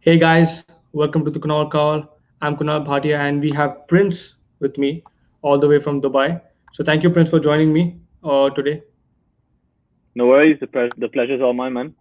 [0.00, 2.02] Hey guys, welcome to the Kunal Call.
[2.40, 5.04] I'm Kunal Bhatia and we have Prince with me
[5.42, 6.40] all the way from Dubai.
[6.72, 8.82] So thank you, Prince, for joining me uh, today.
[10.14, 10.58] No worries.
[10.60, 11.94] The, pre- the pleasure's all mine, man.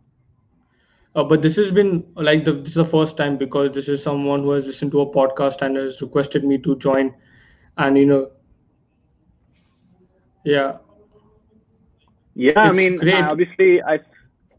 [1.15, 4.01] Uh, but this has been like the this is the first time because this is
[4.03, 7.13] someone who has listened to a podcast and has requested me to join.
[7.77, 8.29] And you know,
[10.43, 10.77] yeah,
[12.35, 13.25] Yeah, I mean, great.
[13.25, 13.99] obviously, I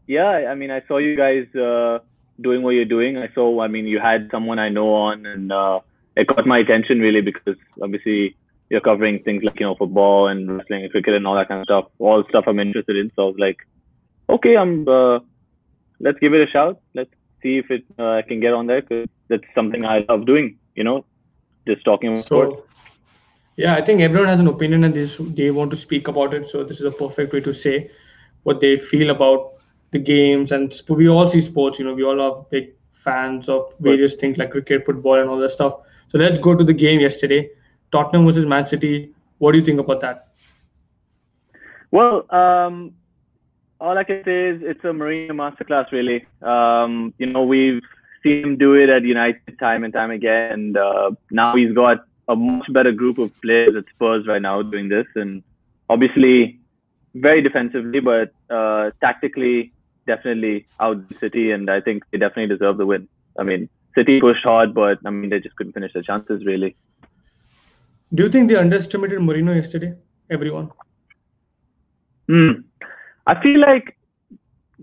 [0.07, 1.99] yeah, I mean, I saw you guys uh,
[2.41, 3.17] doing what you're doing.
[3.17, 5.79] I saw, I mean, you had someone I know on, and uh,
[6.15, 8.35] it caught my attention really because obviously
[8.69, 11.61] you're covering things like you know football and wrestling and cricket and all that kind
[11.61, 13.11] of stuff, all stuff I'm interested in.
[13.15, 13.57] So I was like,
[14.29, 15.19] okay, I'm uh,
[15.99, 16.79] let's give it a shout.
[16.93, 17.11] Let's
[17.43, 20.57] see if it uh, I can get on there because that's something I love doing.
[20.75, 21.05] You know,
[21.67, 22.61] just talking about sports.
[23.57, 26.47] Yeah, I think everyone has an opinion and this they want to speak about it.
[26.47, 27.91] So this is a perfect way to say
[28.43, 29.53] what they feel about
[29.91, 31.79] the games and we all see sports.
[31.79, 35.37] You know, we all are big fans of various things like cricket, football, and all
[35.37, 35.73] that stuff.
[36.09, 37.49] So let's go to the game yesterday,
[37.91, 39.13] Tottenham versus Man City.
[39.37, 40.31] What do you think about that?
[41.91, 42.93] well, um,
[43.79, 46.25] all I can say is it's a Mourinho masterclass, really.
[46.41, 47.81] Um, you know, we've
[48.23, 52.05] seen him do it at United time and time again, and uh, now he's got
[52.27, 55.43] a much better group of players at Spurs right now doing this, and
[55.89, 56.59] obviously
[57.13, 59.73] very defensively, but uh, tactically
[60.13, 63.07] definitely out the City, and I think they definitely deserve the win.
[63.39, 66.75] I mean, City pushed hard, but I mean they just couldn't finish their chances really.
[68.13, 69.93] Do you think they underestimated Mourinho yesterday?
[70.29, 70.71] Everyone.
[72.27, 72.51] Hmm.
[73.27, 73.97] I feel like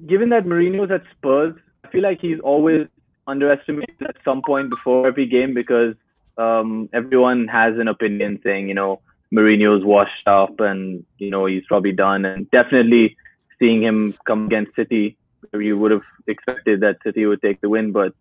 [0.07, 2.87] given that Mourinho's at Spurs, I feel like he's always
[3.27, 5.95] underestimated at some point before every game because
[6.39, 9.01] um, everyone has an opinion saying, you know,
[9.33, 12.25] Mourinho's washed up and, you know, he's probably done.
[12.25, 13.17] And definitely
[13.59, 15.17] seeing him come against City,
[15.53, 17.93] you would have expected that City would take the win.
[17.93, 18.13] But,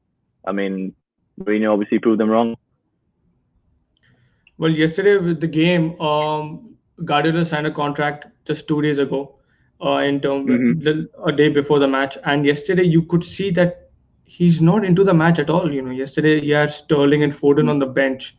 [0.46, 0.96] I mean,
[1.40, 2.56] Mourinho obviously proved them wrong.
[4.58, 9.36] Well, yesterday with the game, um, Guardiola signed a contract just two days ago,
[9.84, 12.18] uh, in term hmm a day before the match.
[12.24, 13.92] And yesterday you could see that
[14.26, 15.72] he's not into the match at all.
[15.72, 18.36] You know, yesterday he had Sterling and Foden on the bench,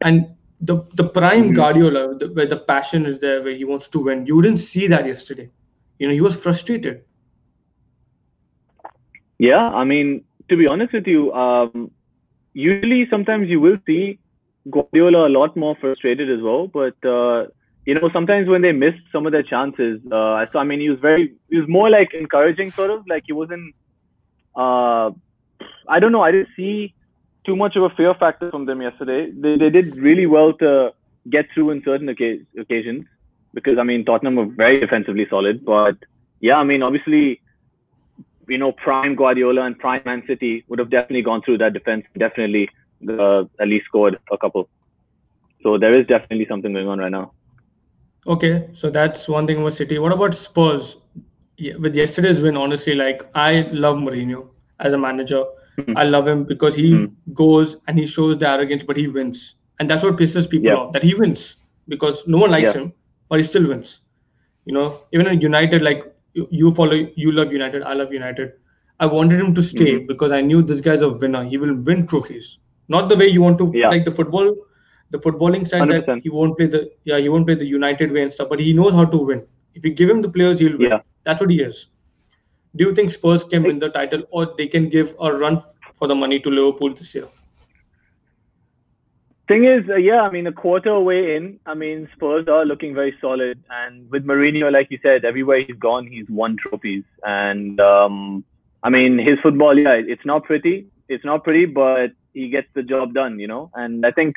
[0.00, 0.26] and
[0.60, 4.00] the the prime hmm Guardiola, the, where the passion is there, where he wants to
[4.00, 4.26] win.
[4.26, 5.50] You didn't see that yesterday.
[5.98, 7.02] You know, he was frustrated.
[9.38, 11.90] Yeah, I mean, to be honest with you, um,
[12.52, 14.18] usually sometimes you will see
[14.70, 16.66] Guardiola a lot more frustrated as well.
[16.66, 17.46] But uh,
[17.84, 20.60] you know, sometimes when they missed some of their chances, uh, I saw.
[20.60, 23.74] I mean, he was very, he was more like encouraging, sort of like he wasn't.
[24.56, 25.10] Uh,
[25.88, 26.22] I don't know.
[26.22, 26.94] I didn't see
[27.44, 29.30] too much of a fear factor from them yesterday.
[29.30, 30.92] They they did really well to
[31.30, 33.06] get through in certain occasions
[33.54, 35.64] because I mean Tottenham were very defensively solid.
[35.64, 35.96] But
[36.40, 37.40] yeah, I mean obviously
[38.48, 42.04] you know, prime Guardiola and prime Man City would have definitely gone through that defense,
[42.18, 42.68] definitely
[43.08, 44.68] uh, at least scored a couple.
[45.62, 47.32] So there is definitely something going on right now.
[48.26, 49.98] Okay, so that's one thing about City.
[49.98, 50.96] What about Spurs?
[51.56, 54.46] Yeah, with yesterday's win, honestly, like I love Mourinho
[54.80, 55.44] as a manager.
[55.78, 55.96] Mhm.
[55.96, 57.12] I love him because he Mhm.
[57.34, 60.76] goes and he shows the arrogance, but he wins, and that's what pisses people Yeah,
[60.76, 60.92] off.
[60.92, 61.56] That he wins
[61.88, 62.92] because no one likes yeah, him,
[63.28, 64.00] but he still wins.
[64.64, 66.04] You know, even in United, like
[66.34, 68.52] you, you follow, you love United, I love United.
[69.00, 71.44] I wanted him to stay hmm because I knew this guy's a winner.
[71.44, 72.58] He will win trophies,
[72.88, 74.54] not the way you want to yeah, like the football,
[75.10, 78.12] the footballing side hundred that he won't play the yeah he won't play the United
[78.12, 79.42] way and stuff, but he knows how to win.
[79.74, 80.92] If you give him the players, he'll win.
[80.92, 81.00] Yeah.
[81.24, 81.86] That's what he is.
[82.76, 85.62] Do you think Spurs can win the title, or they can give a run
[85.94, 87.28] for the money to Liverpool this year?
[89.46, 92.94] Thing is, uh, yeah, I mean, a quarter away in, I mean, Spurs are looking
[92.94, 97.78] very solid, and with Mourinho, like you said, everywhere he's gone, he's won trophies, and
[97.78, 98.42] um,
[98.82, 102.82] I mean, his football, yeah, it's not pretty, it's not pretty, but he gets the
[102.82, 103.70] job done, you know.
[103.74, 104.36] And I think,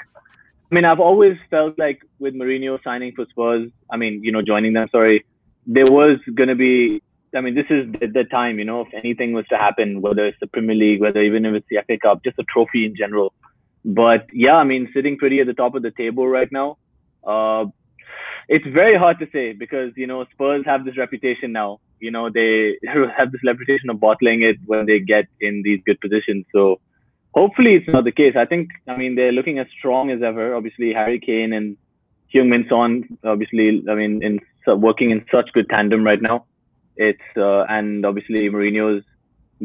[0.70, 4.42] I mean, I've always felt like with Mourinho signing for Spurs, I mean, you know,
[4.42, 5.26] joining them, sorry,
[5.66, 7.02] there was gonna be.
[7.34, 10.26] I mean, this is the, the time, you know, if anything was to happen, whether
[10.26, 12.96] it's the Premier League, whether even if it's the FA Cup, just a trophy in
[12.96, 13.34] general
[13.88, 16.78] but yeah, I mean, sitting pretty at the top of the table right now.
[17.26, 17.66] Uh,
[18.50, 21.80] it's very hard to say because you know Spurs have this reputation now.
[22.02, 22.78] You know they
[23.18, 26.46] have this reputation of bottling it when they get in these good positions.
[26.52, 26.82] So
[27.34, 28.36] hopefully it's not the case.
[28.38, 30.54] I think I mean they're looking as strong as ever.
[30.54, 31.78] Obviously Harry Kane and
[32.34, 32.68] Heung Min.
[33.24, 36.46] Obviously, I mean in working in such good tandem right now.
[36.98, 39.06] It's uh, and obviously Mourinho's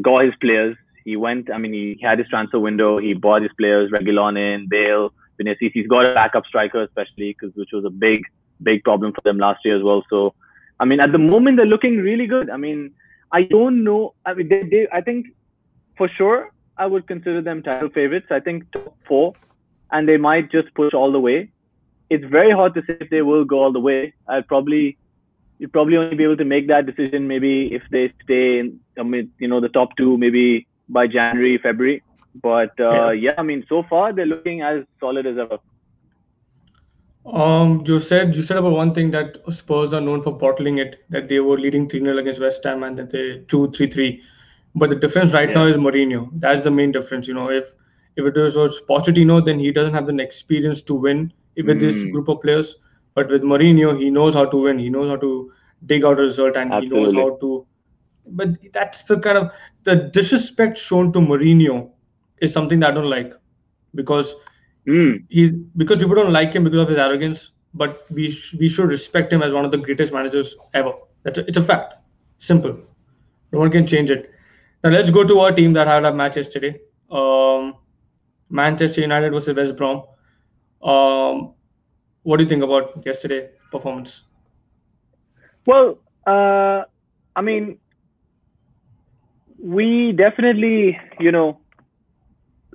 [0.01, 0.77] got his players.
[1.05, 1.51] He went.
[1.51, 2.97] I mean, he had his transfer window.
[2.97, 5.71] He bought his players, Reguilon in, Bale, Vinicius.
[5.73, 8.21] He's got a backup striker, especially because which was a big,
[8.61, 10.03] big problem for them last year as well.
[10.09, 10.33] So,
[10.79, 12.49] I mean, at the moment they're looking really good.
[12.49, 12.93] I mean,
[13.31, 14.13] I don't know.
[14.25, 15.27] I mean, they, they I think
[15.97, 18.27] for sure I would consider them title favorites.
[18.31, 19.33] I think top four,
[19.91, 21.49] and they might just push all the way.
[22.09, 24.13] It's very hard to say if they will go all the way.
[24.27, 24.97] I'd probably
[25.59, 29.31] you'd probably only be able to make that decision maybe if they stay in, mean,
[29.39, 32.03] you know, the top two maybe by January, February.
[32.41, 33.11] But uh, yeah.
[33.11, 35.59] yeah, I mean, so far they're looking as solid as ever.
[37.25, 41.05] Um, you said you said about one thing that Spurs are known for bottling it,
[41.09, 44.21] that they were leading 3 0 against West Ham and that they 2 3 3.
[44.75, 45.55] But the difference right yeah.
[45.55, 46.29] now is Mourinho.
[46.33, 47.27] That's the main difference.
[47.27, 47.65] You know, if
[48.15, 51.79] if it was Pochettino, then he doesn't have the experience to win with mm.
[51.79, 52.75] this group of players.
[53.15, 54.79] But with Mourinho, he knows how to win.
[54.79, 55.51] He knows how to
[55.85, 56.97] dig out a result, and Absolutely.
[56.97, 57.65] he knows how to.
[58.25, 59.51] But that's the kind of
[59.83, 61.91] the disrespect shown to Mourinho
[62.39, 63.33] is something that I don't like,
[63.95, 64.35] because
[64.87, 65.23] mm.
[65.29, 67.51] he's because people don't like him because of his arrogance.
[67.73, 70.93] But we sh- we should respect him as one of the greatest managers ever.
[71.23, 71.95] That's a, it's a fact.
[72.39, 72.77] Simple.
[73.51, 74.31] No one can change it.
[74.83, 76.79] Now let's go to our team that had a match yesterday.
[77.09, 77.75] Um,
[78.49, 80.03] Manchester United versus West Brom.
[80.83, 81.53] Um,
[82.23, 84.23] what do you think about yesterday performance?
[85.65, 86.83] Well, uh,
[87.35, 87.79] I mean,
[89.63, 91.59] we definitely, you know,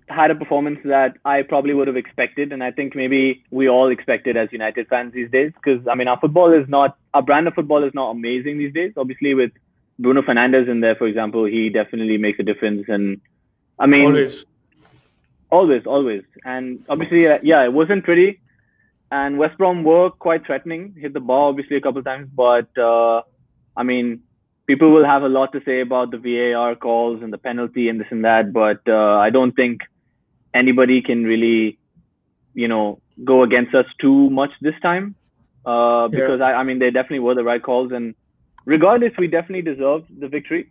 [0.09, 3.91] had a performance that I probably would have expected, and I think maybe we all
[3.91, 5.53] expected as United fans these days.
[5.55, 8.73] Because I mean, our football is not, our brand of football is not amazing these
[8.73, 8.95] days.
[8.97, 9.53] Obviously, with
[9.99, 12.87] Bruno Fernandes in there, for example, he definitely makes a difference.
[12.89, 13.21] And
[13.79, 14.45] I mean, always,
[15.51, 16.23] always, always.
[16.45, 18.41] And obviously, uh, yeah, it wasn't pretty
[19.11, 22.69] and West Brom were quite threatening, hit the ball obviously a couple of times, but
[22.77, 23.23] uh,
[23.77, 24.23] I mean,
[24.69, 27.99] people will have a lot to say about the VAR calls and the penalty and
[27.99, 29.81] this and that, but uh, I don't think
[30.55, 31.79] anybody can really,
[32.55, 35.15] you know, go against us too much this time
[35.65, 36.49] uh, because yeah.
[36.49, 38.15] I, I mean they definitely were the right calls, and
[38.67, 40.71] regardless, we definitely deserved the victory.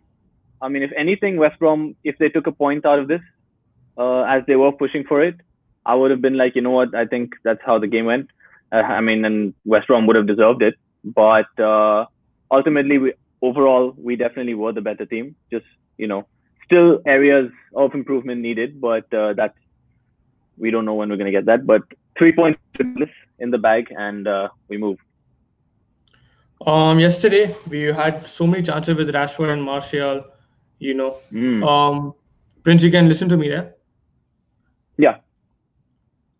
[0.62, 3.20] I mean, if anything, West Brom, if they took a point out of this,
[3.96, 5.36] uh, as they were pushing for it,
[5.84, 6.94] I would have been like, you know what?
[6.94, 8.28] I think that's how the game went.
[8.72, 10.74] Uh, I mean, and West Brom would have deserved it,
[11.04, 12.06] but uh,
[12.50, 13.12] ultimately, we,
[13.42, 15.36] overall, we definitely were the better team.
[15.50, 16.26] Just you know,
[16.64, 19.58] still areas of improvement needed, but uh, that's
[20.56, 21.66] we don't know when we're going to get that.
[21.66, 21.82] But
[22.16, 22.60] three points
[23.38, 24.98] in the bag, and uh, we move.
[26.66, 30.24] Um, yesterday we had so many chances with Rashford and Martial.
[30.80, 31.66] You know, mm.
[31.66, 32.14] um,
[32.62, 33.74] Prince, you can listen to me there.
[34.96, 35.18] Yeah.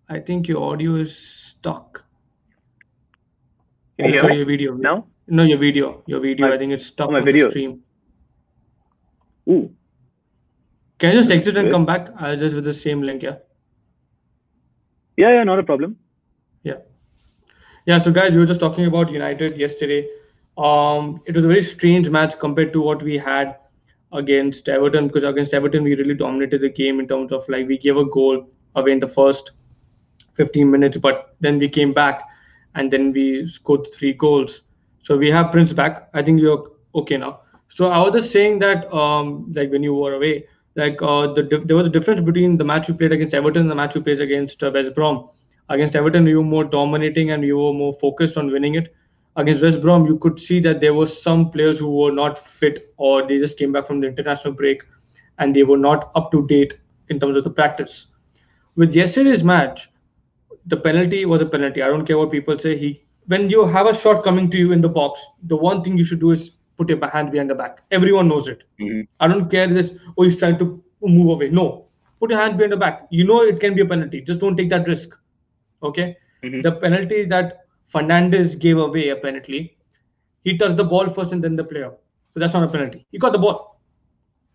[0.09, 2.05] I think your audio is stuck.
[3.99, 4.37] Can you hear me?
[4.37, 4.75] your video.
[4.75, 5.07] No?
[5.29, 6.03] No, your video.
[6.07, 6.49] Your video.
[6.49, 7.47] My, I think it's stuck oh, my on video.
[7.47, 7.83] the stream.
[9.49, 9.75] Ooh.
[10.99, 12.09] Can you just exit and come back?
[12.19, 13.37] I'll just with the same link, yeah.
[15.17, 15.97] Yeah, yeah, not a problem.
[16.63, 16.79] Yeah.
[17.87, 20.09] Yeah, so guys, we were just talking about United yesterday.
[20.57, 23.57] Um, it was a very strange match compared to what we had
[24.13, 27.79] against Everton because against Everton we really dominated the game in terms of like we
[27.79, 29.53] gave a goal away in the first
[30.35, 32.23] 15 minutes, but then we came back
[32.75, 34.63] and then we scored three goals.
[35.03, 36.09] So we have Prince back.
[36.15, 37.41] I think you're okay now.
[37.69, 41.63] So I was just saying that, um, like when you were away, like uh, the,
[41.65, 44.01] there was a difference between the match you played against Everton and the match you
[44.03, 45.29] played against uh, West Brom.
[45.69, 48.95] Against Everton, we were more dominating and we were more focused on winning it.
[49.37, 52.93] Against West Brom, you could see that there were some players who were not fit
[52.97, 54.83] or they just came back from the international break
[55.39, 56.75] and they were not up to date
[57.09, 58.07] in terms of the practice.
[58.77, 59.91] With yesterday's match,
[60.67, 61.83] the penalty was a penalty.
[61.83, 62.77] I don't care what people say.
[62.77, 65.97] He when you have a shot coming to you in the box, the one thing
[65.97, 67.83] you should do is put your hand behind the back.
[67.91, 68.65] Everyone knows it.
[68.81, 69.03] Mm-hmm.
[69.21, 69.93] I don't care this.
[70.17, 71.51] Oh, he's trying to move away.
[71.51, 71.87] No,
[72.21, 73.07] put your hand behind the back.
[73.11, 74.23] You know it can be a penalty.
[74.23, 75.17] Just don't take that risk.
[75.83, 76.17] Okay.
[76.43, 76.63] Mm-hmm.
[76.63, 79.77] The penalty that Fernandes gave away apparently,
[80.45, 81.93] he touched the ball first and then the player.
[82.33, 83.07] So that's not a penalty.
[83.11, 83.81] He got the ball,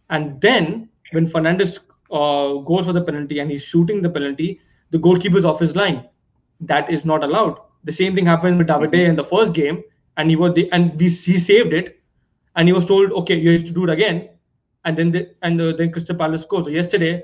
[0.10, 1.80] and then when Fernandes
[2.12, 4.62] uh, goes for the penalty and he's shooting the penalty,
[4.92, 6.08] the goalkeeper's off his line.
[6.62, 7.60] That is not allowed.
[7.84, 9.84] The same thing happened with Davide in the first game,
[10.18, 12.00] and he was the, and we, he saved it,
[12.56, 14.30] and he was told, okay, you have to do it again,
[14.86, 16.66] and then the, and the, then Crystal Palace scores.
[16.66, 17.24] So yesterday,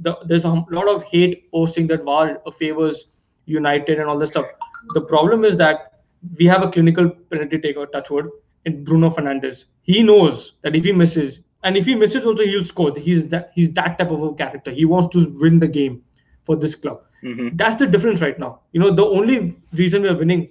[0.00, 3.06] the, there's a lot of hate posting that VAR favors
[3.46, 4.46] United and all this stuff.
[4.94, 6.02] The problem is that
[6.38, 8.30] we have a clinical penalty taker, touchwood,
[8.64, 9.64] in Bruno Fernandes.
[9.82, 12.96] He knows that if he misses, and if he misses also, he'll score.
[12.96, 14.70] He's that he's that type of a character.
[14.70, 16.02] He wants to win the game
[16.44, 17.02] for this club.
[17.22, 17.56] Mm-hmm.
[17.56, 18.60] That's the difference right now.
[18.72, 20.48] You know, the only reason we're winning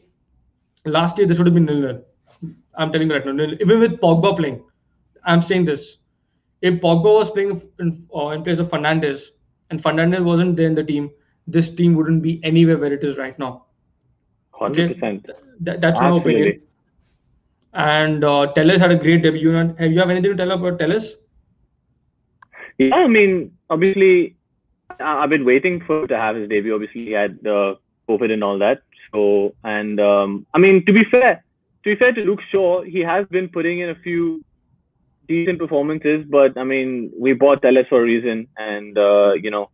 [0.85, 2.01] last year, this would have been nil nil.
[2.75, 3.53] I'm telling you right now, nil.
[3.59, 4.63] even with Pogba playing,
[5.25, 5.97] I'm saying this.
[6.61, 9.21] If Pogba was playing in, uh, in place of Fernandes
[9.69, 11.09] and Fernandes wasn't there in the team,
[11.47, 13.65] this team wouldn't be anywhere where it is right now.
[14.51, 14.99] Hundred okay?
[14.99, 15.29] percent.
[15.61, 16.61] That, that's my opinion.
[17.73, 19.51] And uh, had a great debut.
[19.51, 21.15] Have you have anything to tell about Telles?
[22.77, 24.35] Yeah, I mean, obviously,
[25.00, 26.74] I've been waiting for to have his debut.
[26.74, 27.75] Obviously, he had uh,
[28.08, 28.81] COVID and all that.
[29.12, 31.43] So, and um, I mean, to be fair,
[31.84, 34.43] to be fair to Luke Shaw, he has been putting in a few
[35.27, 36.25] decent performances.
[36.27, 39.69] But I mean, we bought Telles for a reason, and uh, you know,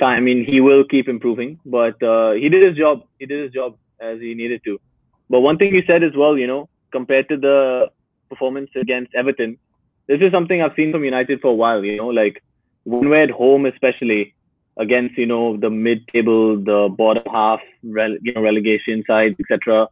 [0.00, 1.58] I mean, he will keep improving.
[1.66, 3.02] But uh, he did his job.
[3.18, 4.80] He did his job as he needed to.
[5.28, 7.90] But one thing he said as well, you know, compared to the
[8.30, 9.58] performance against Everton,
[10.06, 11.84] this is something I've seen from United for a while.
[11.84, 12.42] You know, like
[12.84, 14.34] when we're at home, especially
[14.78, 19.88] against you know the mid-table, the bottom half, rele- you know relegation side, etc.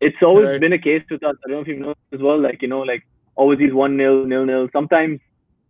[0.00, 0.60] It's always right.
[0.60, 1.34] been a case with us.
[1.44, 2.40] I don't know if you know as well.
[2.40, 4.68] Like you know, like always these one nil, nil nil.
[4.72, 5.20] Sometimes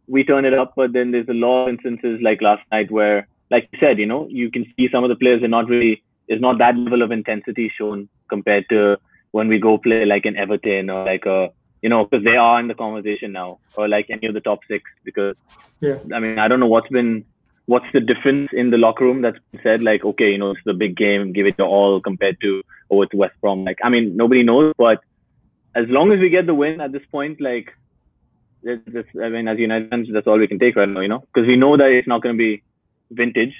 [0.09, 3.29] we turn it up, but then there's a lot of instances like last night where,
[3.51, 6.03] like you said, you know, you can see some of the players are not really.
[6.29, 8.99] There's not that level of intensity shown compared to
[9.31, 11.51] when we go play like an Everton or like a
[11.83, 14.61] you know because they are in the conversation now or like any of the top
[14.67, 15.37] six because
[15.81, 17.25] yeah I mean I don't know what's been
[17.67, 20.73] what's the difference in the locker room that's said like okay you know it's the
[20.73, 24.17] big game give it to all compared to oh it's West Brom like I mean
[24.17, 25.01] nobody knows but
[25.75, 27.73] as long as we get the win at this point like
[28.63, 31.09] this, this, I mean as United fans that's all we can take right now you
[31.09, 32.63] know because we know that it's not going to be
[33.11, 33.55] vintage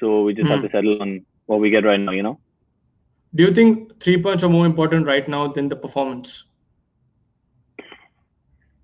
[0.00, 0.50] so we just mm.
[0.50, 0.66] have hmm.
[0.66, 2.38] to settle on what we get right now you know
[3.34, 6.44] do you think three points are more important right now than the performance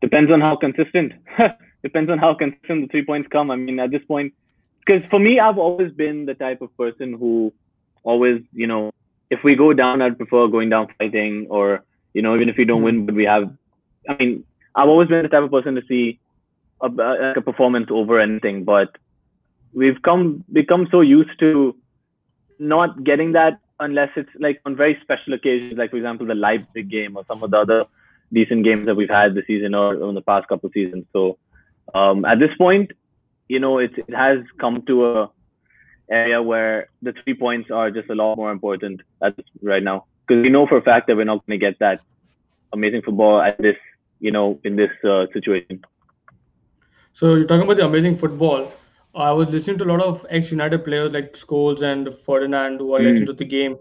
[0.01, 1.13] depends on how consistent
[1.83, 4.33] depends on how consistent the three points come i mean at this point
[4.85, 7.53] because for me, I've always been the type of person who
[8.03, 8.93] always, you know,
[9.31, 11.85] if we go down, I'd prefer going down fighting, or
[12.15, 13.51] you know, even if we don't win, but we have.
[14.09, 16.19] I mean, I've always been the type of person to see
[16.81, 16.87] a,
[17.37, 18.97] a performance over anything, but
[19.73, 21.77] we've come become so used to
[22.59, 26.91] not getting that unless it's like on very special occasions, like for example the Leipzig
[26.91, 27.85] game or some of the other
[28.33, 31.05] decent games that we've had this season or in the past couple of seasons.
[31.13, 31.39] So
[31.95, 32.93] um, at this point,
[33.53, 35.31] you know, it, it has come to a
[36.11, 40.43] area where the three points are just a lot more important at right now because
[40.43, 42.01] we know for a fact that we're not going to get that
[42.73, 43.77] amazing football at this,
[44.21, 45.85] you know, in this uh, situation.
[47.13, 48.73] So you're talking about the amazing football.
[49.15, 53.01] I was listening to a lot of ex-United players like Scholes and Ferdinand who are
[53.01, 53.11] mm.
[53.11, 53.77] legends of the game.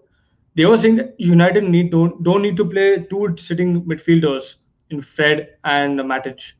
[0.56, 4.56] They were saying that United need don't don't need to play two sitting midfielders
[4.90, 6.52] in Fred and Matic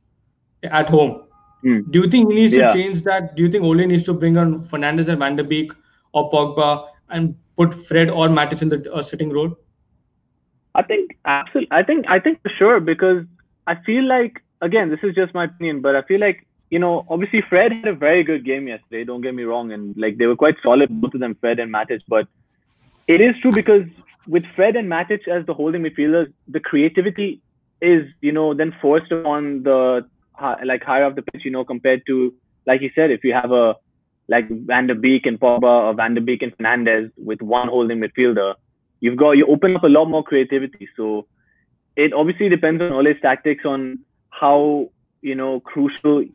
[0.64, 1.26] at home.
[1.64, 1.92] Mm.
[1.92, 2.68] Do you think he needs yeah.
[2.68, 3.36] to change that?
[3.36, 5.72] Do you think Ole needs to bring on Fernandes and Van der Beek
[6.14, 9.56] or Pogba and put Fred or Matic in the uh, sitting role?
[10.74, 11.70] I think absolutely.
[11.72, 13.26] I think I think for sure because
[13.68, 17.06] I feel like again this is just my opinion, but I feel like you know
[17.10, 19.04] obviously Fred had a very good game yesterday.
[19.04, 21.72] Don't get me wrong, and like they were quite solid both of them, Fred and
[21.74, 22.02] Matic.
[22.08, 22.28] But
[23.08, 23.86] it is true because
[24.28, 27.42] with Fred and Matic as the holding midfielders, the creativity
[27.82, 30.08] is you know then forced upon the
[30.66, 32.34] like higher up the pitch, you know, compared to
[32.66, 33.76] like you said, if you have a
[34.28, 38.00] like Van der Beek and Pogba or Van der Beek and Fernandes with one holding
[38.00, 38.56] midfielder,
[39.00, 40.88] you've got you open up a lot more creativity.
[40.96, 41.28] So
[41.96, 44.90] it obviously depends on Ole's tactics on how
[45.22, 46.26] you know crucial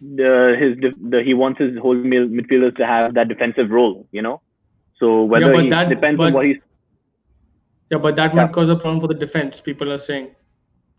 [0.00, 4.06] the his the he wants his holding midfielders to have that defensive role.
[4.12, 4.40] You know,
[4.98, 6.58] so whether yeah, he that, depends but, on what he's.
[7.90, 8.44] Yeah, but that yeah.
[8.44, 9.60] might cause a problem for the defense.
[9.60, 10.34] People are saying,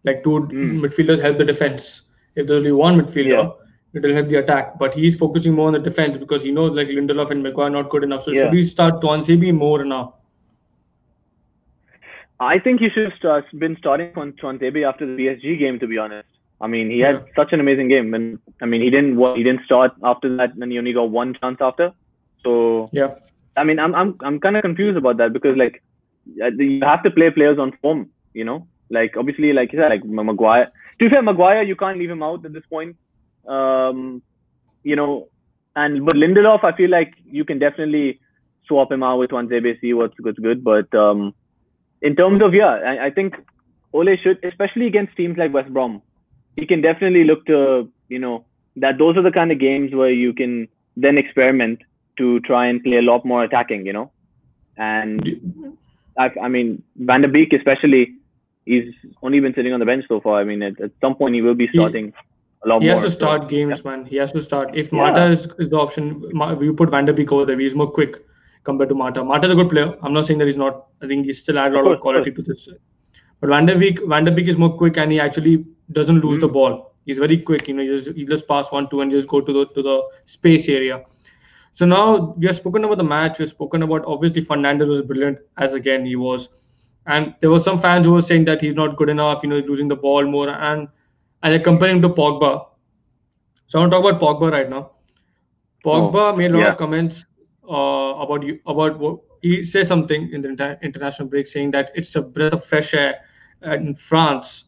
[0.03, 0.79] like two mm.
[0.81, 2.01] midfielders help the defense
[2.39, 3.49] if there's only one midfielder, yeah.
[3.93, 4.79] it will help the attack.
[4.79, 7.89] But he's focusing more on the defense because he knows like Lindelof and Maguire not
[7.89, 8.23] good enough.
[8.23, 8.43] So yeah.
[8.43, 10.15] should we start Tuanzebe more now?
[12.39, 15.79] I think he should have been starting on Tuanzebe after the PSG game.
[15.79, 16.29] To be honest,
[16.61, 19.65] I mean he had such an amazing game, and I mean he didn't he didn't
[19.65, 21.91] start after that, and he only got one chance after.
[22.43, 23.15] So yeah,
[23.57, 25.83] I mean I'm I'm I'm kind of confused about that because like
[26.41, 28.67] uh, you have to play players on form, you know.
[28.89, 32.23] Like obviously, like you said, like Maguire to be fair, Maguire, you can't leave him
[32.23, 32.97] out at this point.
[33.47, 34.21] Um,
[34.83, 35.29] you know,
[35.75, 38.19] and but Lindelof, I feel like you can definitely
[38.67, 40.63] swap him out with Tuanzebe, see what's what's good.
[40.63, 41.33] But um,
[42.01, 43.35] in terms of yeah, I, I think
[43.93, 46.01] Ole should, especially against teams like West Brom,
[46.57, 50.11] he can definitely look to you know that those are the kind of games where
[50.11, 50.67] you can
[50.97, 51.79] then experiment
[52.17, 54.11] to try and play a lot more attacking, you know.
[54.77, 55.77] And
[56.17, 58.15] I, I mean, Van der Beek especially,
[58.69, 60.39] he's only been sitting on the bench so far.
[60.39, 62.13] I mean, at, at some point he will be starting he,
[62.63, 62.95] a lot he more.
[62.95, 63.91] He has to start so, games, yeah.
[63.91, 64.05] man.
[64.05, 64.75] He has to start.
[64.75, 66.03] If Mata is, is, the option,
[66.61, 67.59] you put Van der Beek over there.
[67.59, 68.17] He's more quick
[68.63, 69.23] compared to Mata.
[69.23, 69.95] Mata's a good player.
[70.03, 70.85] I'm not saying that he's not.
[71.01, 72.69] I think he still adds a lot of, of quality to this.
[73.41, 76.37] But Van der Beek, Van der Beek is more quick and he actually doesn't lose
[76.37, 76.41] mm-hmm.
[76.41, 76.93] the ball.
[77.05, 77.67] He's very quick.
[77.67, 79.81] You know, he just, he just pass one, two, and just go to the to
[79.81, 81.03] the space area.
[81.73, 83.39] So now we have spoken about the match.
[83.39, 86.49] We've spoken about obviously Fernandes was brilliant as again he was.
[87.09, 89.57] And there were some fans who were saying that he's not good enough, you know,
[89.57, 90.49] losing the ball more.
[90.49, 90.87] And
[91.43, 92.67] and they compare him to Pogba.
[93.67, 94.91] So I want to talk about Pogba right now.
[95.85, 96.71] Pogba made a lot yeah.
[96.71, 97.25] of comments
[97.69, 101.91] uh, about you about what he said something in the inter- international break saying that
[101.95, 103.15] it's a breath of fresh air
[103.65, 104.65] uh, in France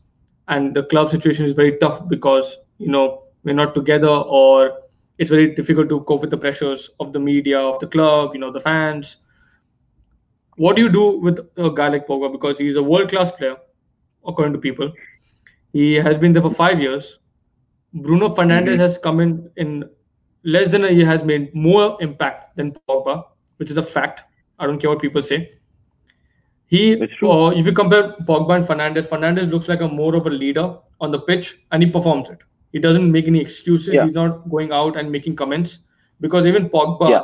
[0.47, 4.81] and the club situation is very tough because you know we're not together or
[5.17, 8.39] it's very difficult to cope with the pressures of the media of the club you
[8.39, 9.17] know the fans
[10.63, 13.55] what do you do with a guy like Pogba because he's a world class player
[14.31, 14.91] according to people
[15.73, 17.09] he has been there for 5 years
[18.07, 18.83] Bruno Fernandes Mhm.
[18.85, 19.31] has come in
[19.65, 19.71] in
[20.55, 23.15] less than a year has made more impact than Pogba
[23.57, 24.23] which is a fact
[24.59, 25.39] I don't care what people say
[26.67, 30.29] he, uh, if you compare Pogba and Fernandes, Fernandes looks like a more of a
[30.29, 32.37] leader on the pitch, and he performs it.
[32.71, 33.93] He doesn't make any excuses.
[33.93, 34.03] Yeah.
[34.03, 35.79] He's not going out and making comments
[36.21, 37.23] because even Pogba, Yeah.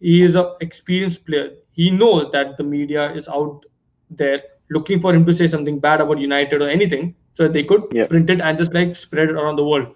[0.00, 1.50] he is an experienced player.
[1.78, 3.64] He knows that the media is out
[4.10, 4.42] there
[4.76, 7.84] looking for him to say something bad about United or anything, so that they could
[7.98, 8.08] Yeah.
[8.12, 9.94] print it and just like spread it around the world.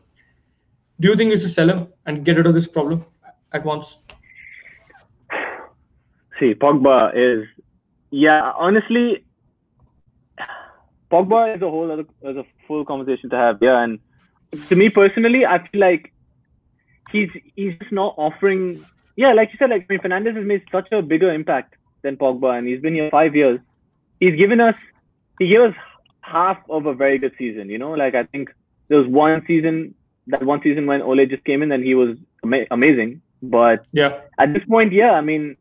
[1.00, 3.04] Do you think you should sell him and get rid of this problem
[3.52, 3.96] at once?
[6.38, 7.48] See, Pogba is,
[8.10, 9.24] yeah, honestly,
[11.10, 13.58] Pogba is a whole other, is a full conversation to have.
[13.60, 13.98] Yeah, and
[14.68, 16.12] to me personally, I feel like
[17.10, 18.84] he's he's just not offering.
[19.16, 22.16] Yeah, like you said, like I mean, Fernandes has made such a bigger impact than
[22.16, 23.60] Pogba, and he's been here five years.
[24.20, 24.74] He's given us,
[25.38, 25.74] he gave us
[26.20, 27.68] half of a very good season.
[27.68, 28.50] You know, like I think
[28.88, 29.94] there was one season,
[30.28, 34.20] that one season when Ole just came in and he was ama- amazing, but Yeah,
[34.38, 35.56] at this point, yeah, I mean,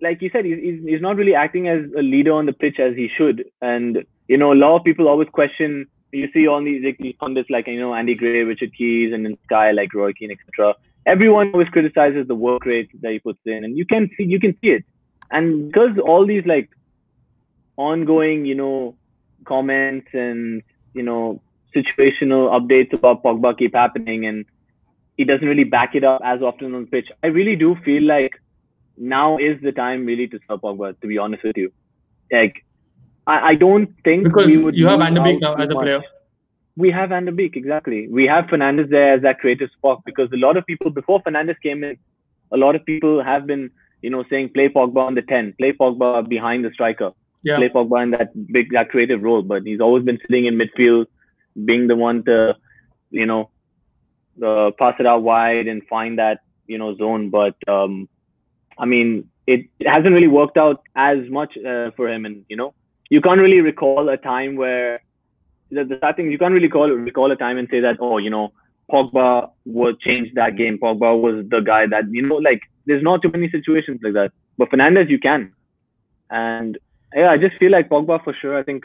[0.00, 2.96] like you said, he's, he's, not really acting as a leader on the pitch as
[2.96, 3.44] he should.
[3.60, 7.14] And, you know, a lot of people always question, you see all these, like, these
[7.20, 10.74] pundits like, you know, Andy Gray, Richard Keys, and then Sky, like Roy Keane, etc.
[11.06, 13.64] Everyone always criticizes the work rate that he puts in.
[13.64, 14.84] And you can see, you can see it.
[15.30, 16.70] And because all these, like,
[17.76, 18.94] ongoing, you know,
[19.44, 20.62] comments and,
[20.94, 21.40] you know,
[21.74, 24.44] situational updates about Pogba keep happening and
[25.16, 27.08] he doesn't really back it up as often on the pitch.
[27.22, 28.32] I really do feel like
[28.96, 31.72] now is the time really to sell Pogba, to be honest with you.
[32.30, 32.64] Like,
[33.26, 35.74] I, I don't think because we would you have Van de Beek now as a
[35.74, 36.02] player.
[36.76, 38.08] We have Van de Beek, exactly.
[38.08, 41.60] We have Fernandes there as that creative spark because a lot of people, before Fernandes
[41.62, 41.98] came in,
[42.50, 45.72] a lot of people have been, you know, saying play Pogba on the 10, play
[45.72, 49.42] Pogba behind the striker Yeah, play Pogba in that big, that creative role.
[49.42, 51.06] But he's always been sitting in midfield,
[51.62, 52.56] being the one to,
[53.10, 53.50] you know,
[54.42, 57.28] uh, pass it out wide and find that, you know, zone.
[57.28, 58.08] But um,
[58.78, 62.24] I mean, it, it hasn't really worked out as much uh, for him.
[62.24, 62.74] And you know,
[63.10, 65.02] you can't really recall a time where
[65.72, 68.30] the, sad thing you can't really call recall a time and say that oh, you
[68.30, 68.52] know,
[68.90, 70.78] Pogba would change that game.
[70.78, 74.32] Pogba was the guy that you know, like there's not too many situations like that.
[74.58, 75.52] But Fernandes, you can.
[76.30, 76.78] And
[77.14, 78.58] yeah, I just feel like Pogba for sure.
[78.58, 78.84] I think,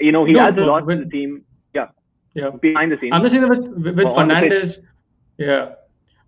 [0.00, 1.44] you know, he No, adds a lot to the team.
[1.74, 1.88] Yeah,
[2.34, 2.50] yeah.
[2.50, 3.12] behind the scenes.
[3.14, 4.52] I'm just saying that with, with, with On the pitch.
[4.52, 4.78] Fernandes,
[5.38, 5.72] yeah,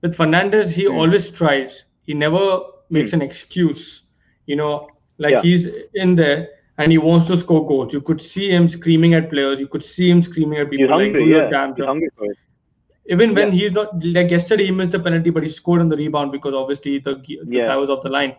[0.02, 0.96] with Fernandes, he Hmm.
[0.96, 1.84] always tries.
[2.06, 4.02] He never makes an excuse.
[4.46, 5.42] You know, like Yeah.
[5.42, 6.48] he's in there
[6.80, 7.94] and he wants to score goals.
[7.94, 9.60] You could see him screaming at players.
[9.60, 12.10] You could see him screaming at people He's like, "Do your Yeah, damn job." hungry.
[13.16, 13.58] Even when Yeah.
[13.58, 16.54] he's not like yesterday, he missed the penalty, but he scored on the rebound because
[16.54, 17.14] obviously the,
[17.50, 17.66] the Yeah.
[17.66, 18.36] guy was off the line.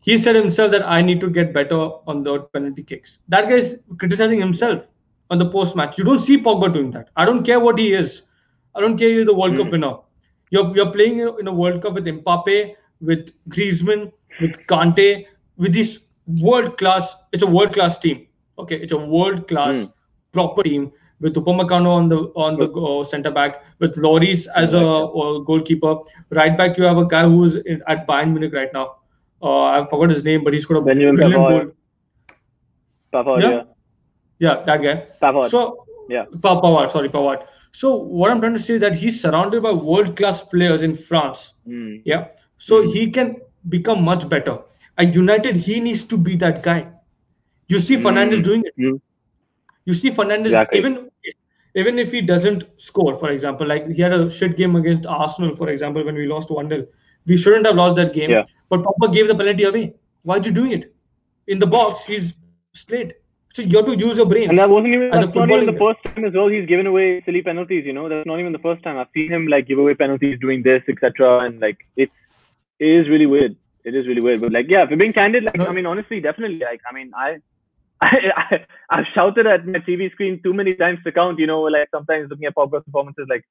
[0.00, 3.18] He said himself that I need to get better on the penalty kicks.
[3.28, 4.86] That guy is criticizing himself
[5.30, 5.98] on the post match.
[5.98, 7.10] You don't see Pogba doing that.
[7.16, 8.22] I don't care what he is.
[8.74, 9.72] I don't care if he's the World Cup Mm.
[9.72, 9.94] winner.
[10.50, 15.26] You're you're playing in a World Cup with Mbappe, with Griezmann, with Kante,
[15.56, 15.98] with this
[16.40, 17.14] world class.
[17.32, 18.26] It's a world class team.
[18.58, 19.92] Okay, it's a world class Mm.
[20.32, 24.84] proper team with Upamecano on the on the uh, centre back, with Lloris as a
[24.86, 25.94] uh, goalkeeper.
[26.30, 28.86] Right back, you have a guy who's in, at Bayern Munich right now.
[29.42, 31.60] Uh, I forgot his name, but he's got a Benjamin brilliant Pavard.
[31.64, 31.72] goal.
[33.12, 33.50] Pavard, Yeah.
[33.50, 33.62] yeah.
[34.38, 35.06] Yeah, that guy.
[35.22, 35.50] Pavard.
[35.50, 36.24] So Yeah.
[36.42, 37.44] Pa- Pavard, sorry, Pavard.
[37.72, 40.94] So what I'm trying to say is that he's surrounded by world class players in
[40.96, 41.54] France.
[41.68, 42.02] Mm.
[42.04, 42.28] Yeah.
[42.58, 42.92] So Mm.
[42.94, 43.36] he can
[43.68, 44.58] become much better.
[45.02, 46.80] At United, he needs to be that guy.
[47.68, 48.48] You see Fernandes Mm.
[48.48, 48.74] doing it.
[48.78, 49.00] Mm.
[49.90, 50.78] You see Fernandes Exactly.
[50.78, 50.98] even
[51.80, 55.54] even if he doesn't score, for example, like he had a shit game against Arsenal,
[55.60, 56.86] for example, when we lost 1 0.
[57.32, 58.30] We shouldn't have lost that game.
[58.30, 58.44] Yeah.
[58.68, 59.84] But Pogba gave the penalty away.
[60.30, 60.92] Why'd you doing it?
[61.46, 62.32] In the box, he's
[62.74, 63.14] straight.
[63.52, 64.48] So you have to use your brain.
[64.48, 66.48] And that wasn't even that's not even the first time as well.
[66.48, 67.84] He's given away silly penalties.
[67.84, 70.38] You know, that's not even the first time I've seen him like give away penalties
[70.40, 71.40] doing this, etc.
[71.46, 72.12] And like it's
[72.78, 73.56] it is really weird.
[73.84, 74.40] It is really weird.
[74.40, 75.66] But like yeah, if we're being candid, like No.
[75.66, 76.58] I mean, honestly, definitely.
[76.58, 77.38] Like I mean, I.
[78.02, 81.38] I, I I've shouted at my TV screen too many times to count.
[81.38, 83.44] You know, like sometimes looking at Pogba's performances, like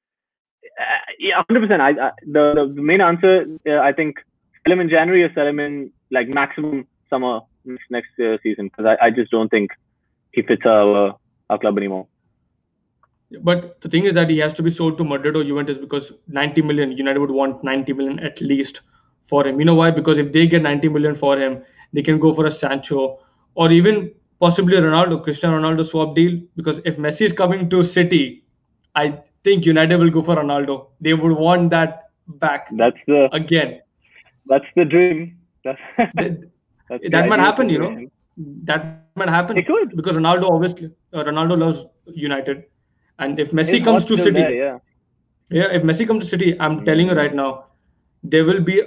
[0.64, 1.80] uh, yeah, hundred percent.
[1.80, 4.16] I, I the, the the main answer, uh, I think,
[4.64, 8.66] sell him in January or sell him in like maximum summer next, next uh, season
[8.66, 9.70] because I, I just don't think
[10.32, 11.16] he fits our
[11.48, 12.06] our club anymore.
[13.42, 16.12] But the thing is that he has to be sold to Madrid or Juventus because
[16.26, 18.80] 90 million, United would want 90 million at least
[19.30, 19.58] for him.
[19.60, 19.90] You know why?
[19.90, 21.62] Because if they get 90 million for him,
[21.92, 23.18] they can go for a Sancho
[23.54, 26.38] or even possibly Ronaldo, Cristiano Ronaldo swap deal.
[26.56, 28.44] Because if Messi is coming to City,
[28.94, 30.88] I think United will go for Ronaldo.
[31.00, 32.10] They would want that
[32.46, 32.68] back.
[32.76, 33.80] That's the again.
[34.46, 35.38] That's the dream.
[35.64, 35.80] That's,
[36.14, 38.06] that's that might happen, you know.
[38.64, 39.58] That might happen.
[39.58, 42.64] It could because Ronaldo obviously uh, Ronaldo loves United,
[43.18, 44.78] and if Messi comes to City, there, yeah,
[45.50, 46.84] yeah, if Messi comes to City, I'm mm-hmm.
[46.84, 47.66] telling you right now,
[48.22, 48.82] there will be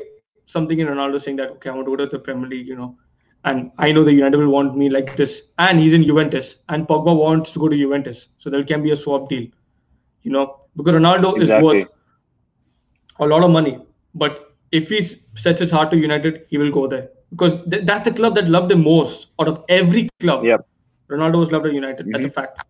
[0.46, 2.76] something in Ronaldo saying that okay, I want to go to the Premier League, you
[2.76, 2.98] know,
[3.46, 6.88] and I know the United will want me like this, and he's in Juventus, and
[6.88, 9.48] Pogba wants to go to Juventus, so there can be a swap deal,
[10.22, 11.80] you know, because Ronaldo exactly.
[11.80, 11.94] is worth
[13.20, 13.80] a lot of money,
[14.16, 15.02] but if he
[15.36, 18.50] sets his heart to United, he will go there because th- that's the club that
[18.50, 20.44] loved him most out of every club.
[20.44, 20.66] Yep.
[21.10, 22.06] Ronaldo was loved at United.
[22.06, 22.12] Mm-hmm.
[22.12, 22.40] That's a mm-hmm.
[22.40, 22.66] fact.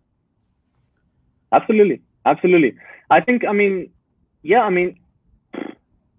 [1.52, 2.76] Absolutely, absolutely.
[3.10, 3.46] I think.
[3.46, 3.92] I mean,
[4.42, 4.64] yeah.
[4.64, 5.00] I mean,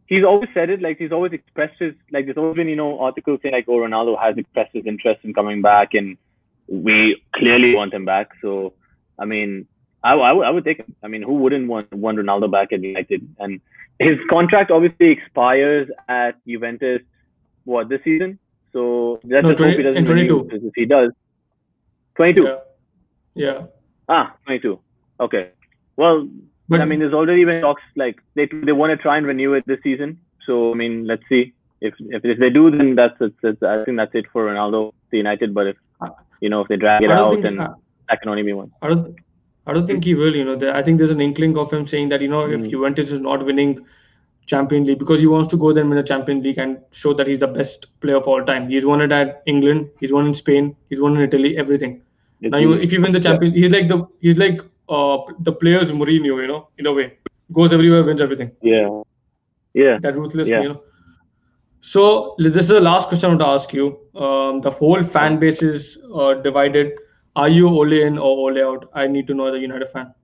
[0.06, 0.82] he's always said it.
[0.82, 1.94] Like he's always expressed his.
[2.10, 5.20] Like there's always been you know articles saying like, oh, Ronaldo has expressed his interest
[5.24, 6.16] in coming back, and
[6.68, 8.30] we clearly want him back.
[8.40, 8.72] So,
[9.18, 9.66] I mean,
[10.02, 10.94] I, I, I would take him.
[11.02, 13.28] I mean, who wouldn't want want Ronaldo back at United?
[13.38, 13.60] And
[13.98, 17.02] his contract obviously expires at Juventus
[17.64, 18.38] what this season.
[18.72, 20.48] So that's no, 20, hope he doesn't 22.
[20.50, 21.12] if he does.
[22.16, 22.42] 22.
[22.42, 22.56] Yeah.
[23.34, 23.66] yeah.
[24.08, 24.78] Ah, 22.
[25.20, 25.50] Okay.
[25.96, 26.28] Well,
[26.68, 29.52] but, I mean, there's already been talks like they they want to try and renew
[29.54, 30.18] it this season.
[30.46, 33.84] So I mean, let's see if if, if they do, then that's it's, it's, I
[33.84, 35.54] think that's it for Ronaldo to United.
[35.54, 35.76] But if
[36.40, 37.74] you know if they drag it out, then uh,
[38.08, 38.72] that can only be one.
[38.82, 39.16] I don't
[39.66, 40.34] I don't think he will.
[40.34, 42.54] You know, I think there's an inkling of him saying that you know mm.
[42.54, 42.68] if hmm.
[42.68, 43.84] Juventus is not winning
[44.46, 47.14] Champion League because he wants to go there and win a Champion League and show
[47.14, 48.68] that he's the best player of all time.
[48.68, 52.02] He's won it at England, he's won in Spain, he's won in Italy, everything.
[52.40, 55.92] now, you, if you win the Champions, he's like the he's like uh the players
[55.92, 57.18] Mourinho, you know, in a way,
[57.52, 58.50] goes everywhere, wins everything.
[58.62, 59.02] Yeah,
[59.74, 60.62] yeah, that ruthless, yeah.
[60.62, 60.82] you know.
[61.80, 63.98] So this is the last question I want to ask you.
[64.14, 66.92] Um, the whole fan base is uh, divided.
[67.36, 68.90] Are you Ole in or Ole out?
[68.94, 70.14] I need to know as a United fan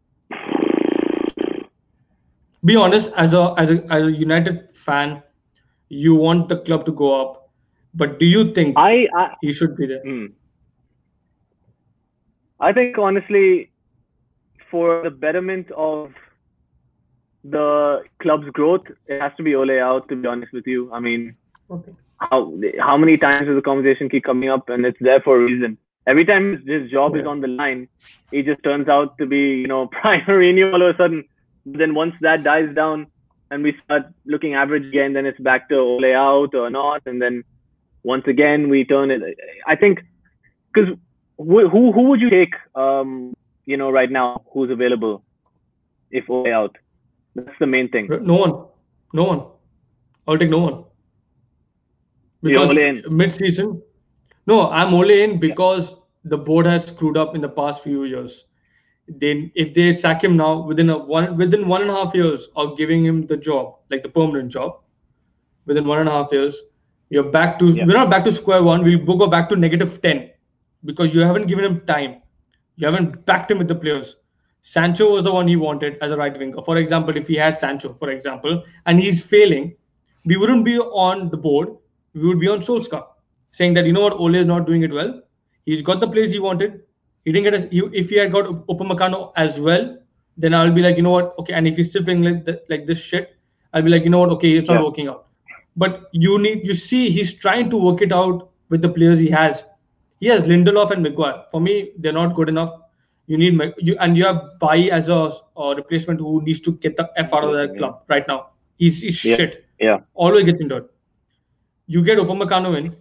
[2.64, 5.22] be honest as a as a as a united fan
[5.88, 7.50] you want the club to go up
[7.94, 10.26] but do you think i, I he should be there hmm.
[12.60, 13.69] i think honestly
[14.70, 16.12] for the betterment of
[17.44, 21.00] the club's growth it has to be ole out to be honest with you i
[21.00, 21.34] mean
[21.70, 21.92] okay.
[22.18, 25.44] how how many times does the conversation keep coming up and it's there for a
[25.44, 27.22] reason every time his, job yeah.
[27.22, 27.88] is on the line
[28.30, 31.24] he just turns out to be you know prime Mourinho all of a sudden
[31.64, 33.06] then once that dies down
[33.50, 37.20] and we start looking average again, then it's back to Ole out or not, and
[37.20, 37.42] then
[38.02, 39.22] once again we turn it.
[39.66, 40.00] I think
[40.72, 40.96] because
[41.36, 42.54] who who would you take?
[42.74, 43.34] Um,
[43.70, 45.22] you know, right now who's available
[46.10, 46.76] if Ole out?
[47.34, 48.08] That's the main thing.
[48.22, 48.66] No one,
[49.12, 49.46] no one.
[50.26, 50.84] I'll take no one
[52.42, 52.76] because
[53.08, 53.82] mid-season.
[54.46, 55.96] No, I'm only in because yeah.
[56.24, 58.44] the board has screwed up in the past few years
[59.18, 62.48] then if they sack him now within a one within one and a half years
[62.56, 64.80] of giving him the job, like the permanent job,
[65.66, 66.62] within one and a half years,
[67.08, 67.84] you're back to yeah.
[67.86, 68.84] we're not back to square one.
[68.84, 70.30] We'll go back to negative ten
[70.84, 72.22] because you haven't given him time.
[72.80, 74.16] You haven't backed him with the players.
[74.62, 76.62] Sancho was the one he wanted as a right winger.
[76.62, 79.74] For example, if he had Sancho, for example, and he's failing,
[80.24, 81.68] we wouldn't be on the board.
[82.14, 83.04] We would be on Solskjaer,
[83.52, 85.22] saying that you know what, Ole is not doing it well.
[85.64, 86.82] He's got the players he wanted
[87.24, 87.66] he didn't get us.
[87.70, 89.98] if he had got Upamecano as well,
[90.36, 91.52] then I'll be like, you know what, okay.
[91.52, 93.36] And if he's still playing like the, like this shit,
[93.72, 94.84] I'll be like, you know what, okay, it's not yeah.
[94.84, 95.26] working out.
[95.76, 99.28] But you need you see he's trying to work it out with the players he
[99.30, 99.62] has.
[100.20, 101.44] He has Lindelof and Maguire.
[101.50, 102.78] For me, they're not good enough.
[103.26, 106.96] You need you and you have Bailly as a, a, replacement who needs to get
[106.96, 108.50] the f out of that club right now.
[108.76, 109.36] He's, he's yeah.
[109.36, 109.64] shit.
[109.78, 109.98] Yeah.
[110.14, 110.88] Always gets injured.
[111.86, 112.96] You get Upamecano in,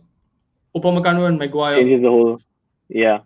[0.75, 1.77] Upamecano and Maguire.
[1.77, 2.39] Changes the whole.
[2.89, 3.19] Yeah.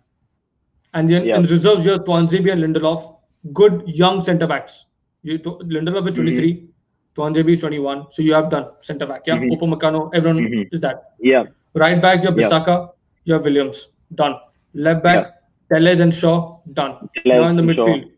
[0.94, 1.36] And then yeah.
[1.36, 3.16] in reserves, you have Tuanzebe and Lindelof,
[3.52, 4.86] good young centre backs.
[5.22, 7.20] You, Lindelof is 23, mm-hmm.
[7.20, 8.06] Tuanzebe is 21.
[8.12, 9.22] So you have done centre back.
[9.26, 9.52] Yeah, mm-hmm.
[9.52, 10.74] Upamecano, everyone mm-hmm.
[10.74, 11.14] is that.
[11.20, 11.44] Yeah.
[11.74, 12.86] Right back, you have Bissaka, yeah.
[13.24, 14.36] You have Williams, done.
[14.74, 15.26] Left back,
[15.70, 15.78] yeah.
[15.78, 17.08] Telles and Shaw, done.
[17.24, 18.02] Telles now in the midfield.
[18.02, 18.10] Shaw.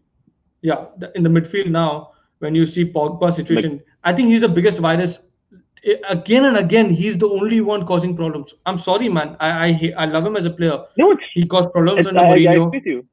[0.62, 4.78] Yeah, in the midfield now, when you see Pogba situation, I think he's the biggest
[4.78, 5.20] virus
[6.08, 8.54] again and again he's the only one causing problems.
[8.66, 9.36] I'm sorry, man.
[9.40, 10.78] I I, I love him as a player.
[10.96, 12.70] No, it's, he caused problems under Mourinho.
[12.70, 13.06] with you.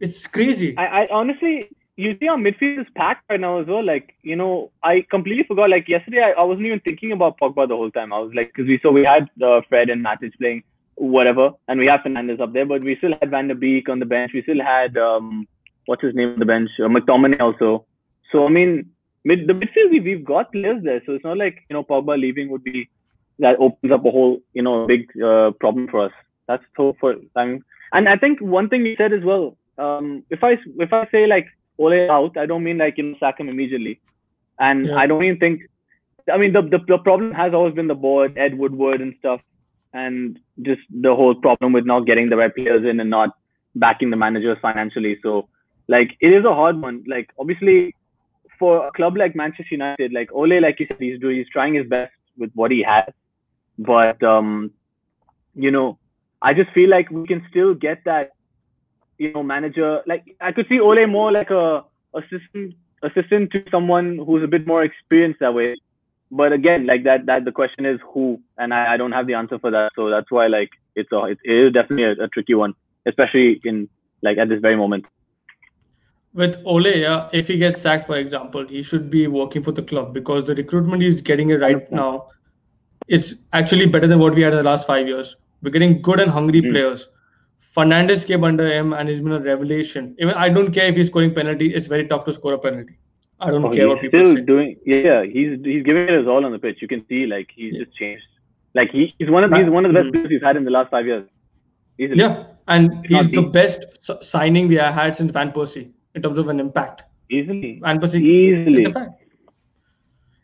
[0.00, 0.76] It's crazy.
[0.78, 3.84] I, I honestly, you see our midfield is packed right now as well.
[3.84, 5.70] Like you know, I completely forgot.
[5.70, 8.12] Like yesterday, I, I wasn't even thinking about Pogba the whole time.
[8.12, 10.62] I was like, because we so we had uh, Fred and Matic playing
[11.00, 13.98] whatever, and we have Fernandes up there, but we still had Van der Beek on
[13.98, 14.32] the bench.
[14.34, 15.48] We still had um,
[15.86, 16.70] what's his name on the bench?
[16.78, 17.86] Uh, McTominay also.
[18.30, 18.90] So I mean,
[19.24, 22.20] mid the midfield we, we've got players there, so it's not like you know Pogba
[22.20, 22.88] leaving would be
[23.38, 26.12] that opens up a whole you know big uh, problem for us.
[26.46, 29.56] That's so for I mean, and I think one thing you said as well.
[29.78, 31.46] Um, if I if I say like
[31.78, 34.00] Ole out, I don't mean like you know sack him immediately,
[34.58, 34.96] and Yeah.
[34.96, 35.62] I don't even think.
[36.32, 39.40] I mean the, the the problem has always been the board, Ed Woodward and stuff,
[39.92, 43.30] and just the whole problem with not getting the right players in and not
[43.74, 45.18] backing the managers financially.
[45.22, 45.48] So
[45.88, 47.04] like it is a hard one.
[47.06, 47.94] Like obviously
[48.58, 51.74] for a club like Manchester United, like Ole, like you said, he's doing he's trying
[51.74, 53.12] his best with what he has.
[53.78, 54.70] But um,
[55.54, 55.98] you know,
[56.42, 58.30] I just feel like we can still get that,
[59.18, 60.02] you know, manager.
[60.06, 64.66] Like I could see Ole more like a assistant assistant to someone who's a bit
[64.66, 65.76] more experienced that way.
[66.30, 69.34] But again, like that that the question is who, and I, I don't have the
[69.34, 69.92] answer for that.
[69.96, 72.74] So that's why like it's a it, is definitely a, a tricky one,
[73.06, 73.88] especially in
[74.22, 75.06] like at this very moment.
[76.32, 79.82] With Ole, yeah, if he gets sacked, for example, he should be working for the
[79.82, 82.28] club because the recruitment he's getting it right now.
[83.08, 85.34] It's actually better than what we had in the last five years.
[85.62, 86.70] We're getting good and hungry Mm.
[86.70, 87.08] players.
[87.76, 90.14] Fernandes came under him and he's been a revelation.
[90.20, 92.99] Even I don't care if he's scoring penalty, it's very tough to score a penalty.
[93.40, 94.42] I don't Oh, care what he's people still say.
[94.52, 97.48] doing yeah he's he's giving it his all on the pitch you can see like
[97.54, 97.84] he's Yeah.
[97.84, 98.24] just changed
[98.74, 100.12] like he, he's one of he's one of the best Mhm.
[100.16, 101.24] players we've had in the last five years
[101.98, 102.34] easily Yeah,
[102.68, 103.86] and he's not the best
[104.32, 107.04] signing we have had since Van Persie in terms of an impact.
[107.38, 109.08] easily Van Persie, easily it's a.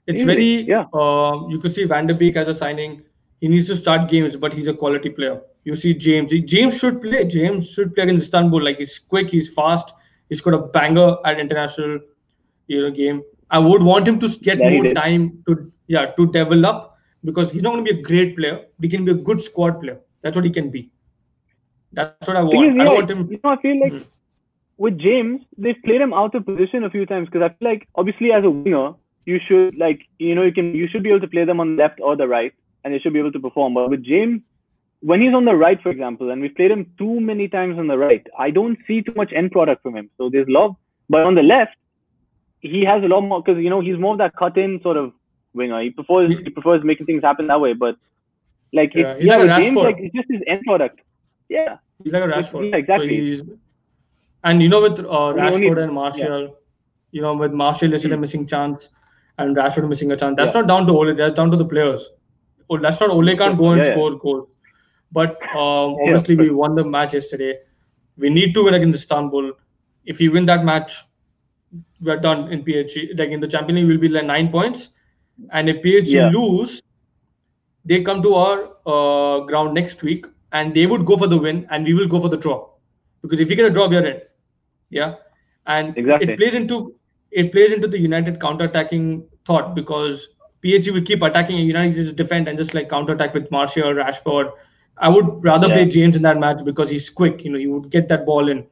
[0.09, 0.85] It's Easily, very, yeah.
[0.95, 3.03] uh, you could see Van der Beek as a signing.
[3.41, 5.41] He needs to start games, but he's a quality player.
[5.65, 6.31] You see James.
[6.53, 7.25] James should play.
[7.25, 8.63] James should play against Istanbul.
[8.63, 9.93] Like he's quick, he's fast.
[10.29, 11.99] He's got a banger at international,
[12.69, 13.23] you know, game.
[13.51, 16.93] I would want him to get Yeah, more time to yeah to develop
[17.25, 18.59] because he's not going to be a great player.
[18.79, 19.99] But he can be a good squad player.
[20.23, 20.91] That's what he can be.
[21.93, 22.69] That's what I want.
[22.69, 23.29] is, I yeah, want him.
[23.29, 24.05] you know I feel like Mhm.
[24.79, 27.87] with James they've played him out of position a few times because I feel like
[27.97, 28.93] obviously as a winger
[29.27, 31.77] you should like you know you can you should be able to play them on
[31.77, 32.53] the left or the right
[32.85, 34.43] and they should be able to perform but with James
[35.01, 37.87] when he's on the right for example and we've played him too many times on
[37.89, 40.75] the right I don't see too much end product from him so there's love
[41.09, 41.77] but on the left
[42.71, 44.97] he has a lot more because you know he's more of that cut in sort
[44.97, 45.13] of
[45.55, 47.97] winger he prefers he prefers making things happen that way but
[48.73, 51.01] like Yeah, he's yeah, like a with James like it's just his end product
[51.49, 52.71] yeah He's like a Rashford.
[52.71, 53.37] yeah, exactly.
[53.37, 53.45] So
[54.45, 56.43] and you know, with uh, Rashford only- and Martial,
[57.11, 58.21] you know, with Martial listed a Hmm.
[58.21, 58.91] missing chance
[59.39, 60.61] and Rashford missing a chance, that's Yeah.
[60.61, 61.15] not down to Ole.
[61.15, 62.05] That's down to the players.
[62.69, 63.95] Oh, that's not Ole can't go and Yeah, yeah.
[63.95, 64.49] score goals.
[65.11, 67.55] But um, obviously, we won the match yesterday.
[68.19, 69.53] We need to win against Istanbul.
[70.05, 70.99] If we win that match,
[72.01, 73.11] we're done in PSG.
[73.17, 74.91] Like in the Champions League, we'll be like nine points.
[75.53, 76.31] And if PSG Yeah.
[76.31, 76.81] lose,
[77.85, 81.67] they come to our uh, ground next week and they would go for the win
[81.71, 82.69] and we will go for the draw
[83.23, 84.21] because if we get a draw we are in
[84.91, 85.15] yeah
[85.67, 86.35] and Exactly.
[86.35, 86.95] it plays into
[87.31, 90.29] it plays into the united counter-attacking thought because
[90.63, 94.51] PSG will keep attacking and united just defend and just like counter-attack with martial rashford
[94.99, 97.91] i would rather play james in that match because he's quick you know he would
[97.91, 98.65] get that ball in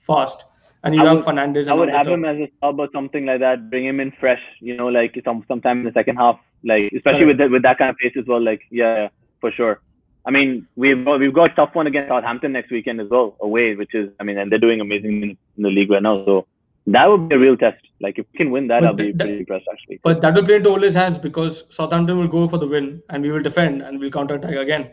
[0.00, 0.44] fast
[0.84, 3.26] and you I have would- fernandes I would have him as a sub or something
[3.26, 3.68] like that.
[3.70, 7.24] Bring him in fresh, you know, like some sometime in the second half, like especially
[7.30, 8.42] with that with that kind of pace as well.
[8.50, 9.08] Like yeah, yeah,
[9.40, 9.80] for sure.
[10.26, 13.36] I mean, we've got, we've got a tough one against Southampton next weekend as well,
[13.40, 16.24] away, which is I mean, and they're doing amazing in, in the league right now.
[16.24, 16.46] So
[16.86, 17.82] that would be a real test.
[18.00, 20.00] Like if we can win that, But I'll be th- that- pretty impressed actually.
[20.02, 23.22] But that will play into Ole's hands because Southampton will go for the win and
[23.22, 24.90] we will defend and we'll counter attack again.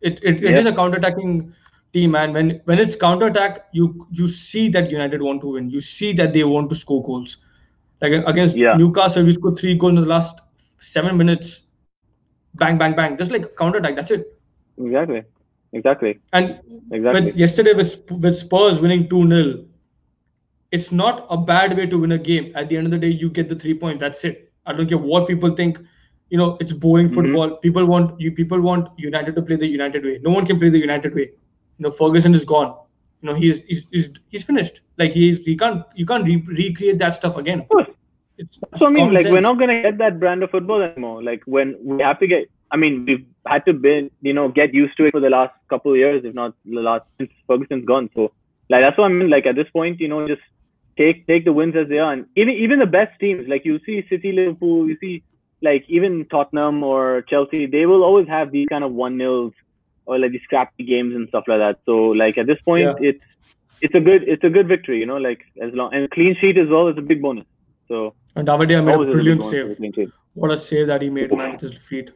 [0.00, 0.60] It it, it Yeah.
[0.60, 1.54] is a counter attacking
[1.92, 5.70] team and when when it's counter attack you you see that United want to win.
[5.70, 7.36] You see that they want to score goals.
[8.00, 8.74] Like against Yeah.
[8.74, 10.40] Newcastle, we scored three goals in the last
[10.80, 11.62] seven minutes.
[12.44, 13.04] Bang bang bang.
[13.04, 13.86] Just like counter attack.
[13.86, 14.26] That's it.
[14.78, 15.22] Exactly,
[15.72, 17.30] exactly, And exactly.
[17.30, 19.64] with yesterday with, with Spurs winning 2 0,
[20.70, 22.52] it's not a bad way to win a game.
[22.54, 24.00] At the end of the day, you get the three points.
[24.00, 24.52] That's it.
[24.66, 25.78] I don't care what people think.
[26.30, 27.10] You know, it's boring Mhm.
[27.10, 27.56] football.
[27.56, 28.32] People want you.
[28.32, 30.18] People want United to play the United way.
[30.22, 31.30] No one can play the United way.
[31.82, 32.76] You know, Ferguson is gone.
[33.22, 34.82] You know, he's he's he's, he's finished.
[34.98, 37.62] Like he's he can't you can't re- recreate that stuff again.
[37.62, 37.88] Of course.
[38.38, 41.24] It's So I mean, like we're not gonna get that brand of football anymore.
[41.24, 44.72] Like when we have to get, I mean, we've had to be, you know, get
[44.72, 47.84] used to it for the last couple of years, if not the last since Ferguson's
[47.84, 48.10] gone.
[48.14, 48.30] So
[48.70, 49.28] like that's what I mean.
[49.28, 50.42] Like at this point, you know, just
[50.96, 53.80] take take the wins as they are, and even even the best teams, like you
[53.84, 55.24] see City, Liverpool, you see
[55.62, 59.52] like even Tottenham or Chelsea, they will always have these kind of one nils
[60.06, 61.78] or like these scrappy games and stuff like that.
[61.86, 63.08] So like at this point, Yeah.
[63.10, 63.24] it's
[63.80, 66.58] it's a good it's a good victory, you know, like as long and clean sheet
[66.58, 67.46] as well is a big bonus.
[67.88, 69.94] So And Davide made a always is a big brilliant a save.
[69.94, 70.12] clean.
[70.34, 72.10] What a save that he made, man, with his feet.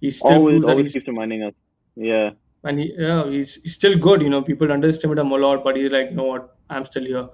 [0.00, 1.54] He still always always keeps reminding us.
[1.96, 2.30] Yeah.
[2.68, 5.76] and he yeah he's, he's still good you know people underestimate him a lot but
[5.76, 7.26] he's like you know what I'm still here.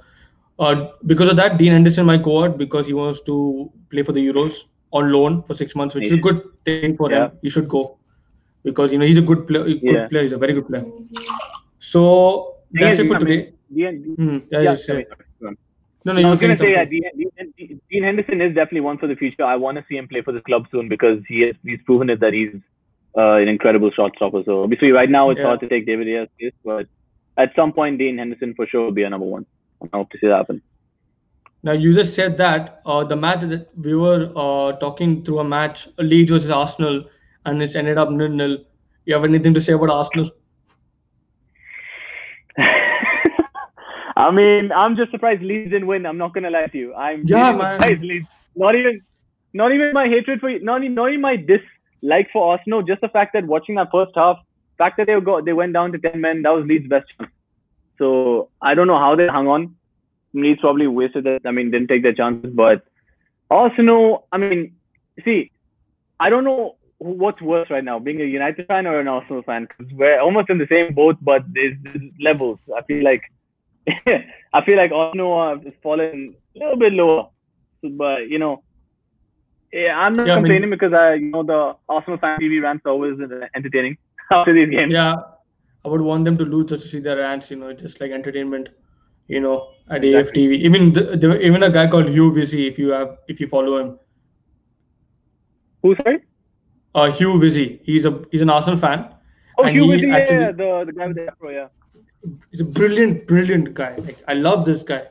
[0.58, 4.12] Uh, because of that, Dean Henderson might go out because he wants to play for
[4.12, 4.56] the Euros
[4.92, 7.26] on loan for six months, which is a good thing for Yeah.
[7.26, 7.30] him.
[7.42, 7.96] He should go
[8.64, 9.64] because you know he's a good player.
[9.64, 10.08] Good Yeah.
[10.08, 10.22] player.
[10.22, 10.84] He's a very good player.
[11.78, 13.52] So Thing that's is, it for I today.
[13.74, 15.14] Dean, yeah, yeah, sorry, yeah.
[15.14, 15.56] sorry, go on.
[16.04, 16.84] No, no, No, you I was gonna say, yeah.
[16.84, 19.44] Dean, Dean, Dean Henderson is definitely one for the future.
[19.44, 22.10] I want to see him play for the club soon because he has he's proven
[22.10, 22.54] it that he's
[23.16, 24.42] uh, an incredible shot stopper.
[24.44, 25.46] So obviously, right now it's Yeah.
[25.46, 26.86] hard to take David de Gea's place, but
[27.36, 29.46] at some point, Dean Henderson for sure will be a number one.
[29.82, 30.62] I hope to see that happen.
[31.62, 35.44] Now you just said that uh, the match that we were uh, talking through a
[35.44, 37.04] match, Leeds versus Arsenal,
[37.50, 38.58] and it's ended up nil nil.
[39.06, 40.30] You have anything to say about Arsenal?
[44.16, 46.06] I mean, I'm just surprised Leeds didn't win.
[46.06, 46.94] I'm not gonna lie to you.
[46.94, 48.28] I'm Yeah, surprised Leeds.
[48.56, 49.00] Not even,
[49.54, 52.82] not even my hatred for, not even, not even my dislike for Arsenal.
[52.82, 54.38] Just the fact that watching that first half,
[54.78, 56.42] fact that they got, they went down to ten men.
[56.42, 57.32] That was Leeds' best chance.
[57.98, 59.76] So I don't know how they hung on.
[60.34, 61.42] Leeds probably wasted it.
[61.46, 62.52] I mean, didn't take their chances.
[62.54, 62.82] But
[63.50, 64.76] Arsenal, I mean,
[65.24, 65.50] see,
[66.18, 69.66] I don't know what's worse right now, being a United fan or an Arsenal fan,
[69.66, 72.58] because we're almost in the same boat, but there's, there's levels.
[72.76, 73.22] I feel like
[74.56, 77.28] I feel like Arsenal have fallen a little bit lower,
[77.82, 78.62] but you know,
[79.72, 82.62] yeah, I'm not Yeah, I mean- complaining because I, you know, the Arsenal fan TV
[82.62, 83.18] rants are always
[83.54, 83.96] entertaining
[84.30, 84.92] after these games.
[84.92, 85.14] Yeah,
[85.84, 87.50] I would want them to lose just to see their rants.
[87.50, 88.68] You know, just like entertainment.
[89.28, 90.48] You know, at Exactly.
[90.48, 90.58] AFTV.
[90.68, 93.98] Even the, the, even a guy called Wizzy, if you have if you follow him,
[95.82, 96.18] Who sorry?
[96.94, 97.80] Uh, Hugh Wizzy.
[97.84, 99.08] He's a he's an Arsenal fan.
[99.58, 101.68] Oh, and Hugh he actually- yeah, the the guy with the afro, yeah.
[102.50, 103.94] he's a brilliant, brilliant guy.
[103.96, 105.02] Like I love this guy.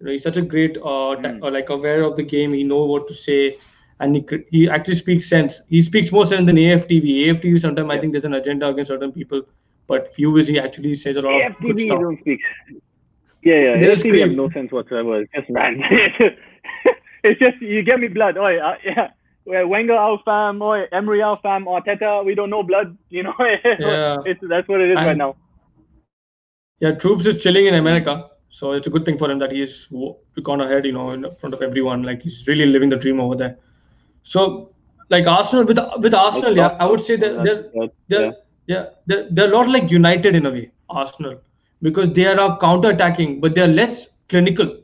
[0.00, 1.52] You know, he's such a great, uh, Mm.
[1.52, 2.52] like aware of the game.
[2.52, 3.56] He know what to say,
[4.00, 5.60] and he he actually speaks sense.
[5.68, 7.26] He speaks more sense than AFTV.
[7.26, 9.42] AFTV sometimes I think there's an agenda against certain people,
[9.86, 12.00] but Hugh he actually says a lot of good AFTV stuff.
[12.00, 12.40] don't speak.
[13.42, 13.78] Yeah, yeah.
[13.78, 15.20] They AFTV have no sense whatsoever.
[15.22, 15.82] It's just rant.
[17.24, 18.36] it's just you get me blood.
[18.36, 18.76] Oh yeah.
[18.84, 19.08] Well,
[19.46, 23.34] Wenger out fam, or Emery out fam, Arteta, we don't know blood, you know.
[23.38, 24.16] Yeah.
[24.24, 25.36] it's that's what it is right now.
[26.80, 29.88] Yeah, Troopz is chilling in America, so it's a good thing for him that he's
[30.42, 32.02] gone ahead, you know, in front of everyone.
[32.02, 33.58] Like he's really living the dream over there.
[34.22, 34.72] So,
[35.10, 38.32] like Arsenal with with Arsenal, yeah, I would say that they're they're
[38.66, 38.86] yeah.
[39.06, 41.40] they're, they're a lot like United in a way, Arsenal,
[41.82, 44.78] because they are counter attacking, but they're less clinical.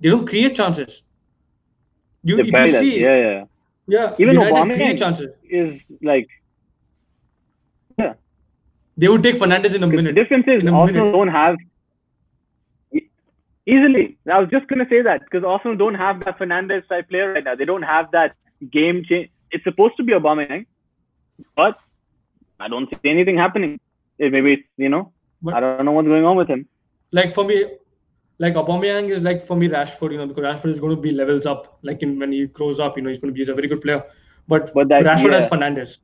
[0.00, 1.02] They don't create chances.
[2.22, 3.44] You you see, yeah, yeah.
[3.94, 5.30] Yeah, Even United Aubameyang chances.
[5.60, 6.28] is like
[7.98, 8.12] yeah.
[8.96, 10.14] They would take Fernandes in a minute.
[10.14, 11.12] the difference is Arsenal minute.
[11.18, 11.56] don't have
[13.66, 14.16] easily.
[14.32, 17.44] I was just gonna say that because Arsenal don't have that Fernandes type player right
[17.44, 17.54] now.
[17.54, 18.34] They don't have that
[18.78, 19.30] game change.
[19.50, 20.66] It's supposed to be Aubameyang,
[21.56, 21.78] but
[22.58, 23.80] I don't see anything happening.
[24.18, 26.66] Maybe it's you know But- I don't know what's going on with him.
[27.12, 27.56] like for me,
[28.44, 31.10] like Aubameyang is like for me Rashford, you know, because Rashford is going to be
[31.12, 31.78] levels up.
[31.82, 33.68] Like in when he grows up, you know, he's going to be he's a very
[33.72, 34.02] good player.
[34.48, 35.50] But, But that- Rashford has yeah.
[35.50, 35.98] Fernandes.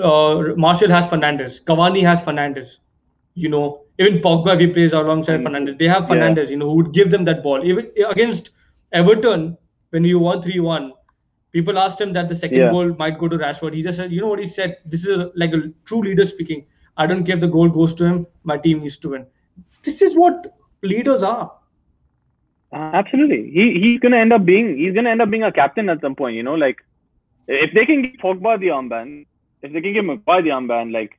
[0.00, 1.62] Uh, Martial has Fernandes.
[1.64, 2.76] Cavani has Fernandes.
[3.34, 3.64] You know,
[3.98, 5.46] even Pogba if he plays alongside Mm.
[5.48, 6.14] Fernandes, they have Yeah.
[6.14, 6.50] Fernandes.
[6.50, 7.64] You know, who would give them that ball.
[7.64, 8.50] Even against
[8.92, 9.56] Everton,
[9.90, 10.92] when you won three one.
[11.52, 12.70] People asked him that the second Yeah.
[12.70, 13.74] goal might go to Rashford.
[13.74, 14.78] He just said, you know what he said?
[14.84, 16.66] This is a, like a true leader speaking.
[16.96, 18.26] I don't care if the goal goes to him.
[18.44, 19.26] My team needs to win.
[19.84, 20.48] This is what
[20.84, 21.52] leaders are.
[22.72, 26.00] Absolutely, he he's gonna end up being he's gonna end up being a captain at
[26.00, 26.36] some point.
[26.36, 26.78] You know, like
[27.46, 29.26] if they can give Pogba the armband,
[29.62, 31.18] if they can give Maguire the armband, like